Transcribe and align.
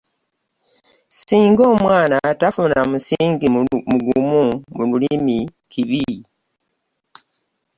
Ssinga 1.13 1.63
omwana 1.73 2.17
tafuna 2.39 2.79
musingi 2.89 3.47
mugumu 3.91 4.43
mu 4.75 4.83
lulimi 4.89 5.37
kibi. 5.71 6.05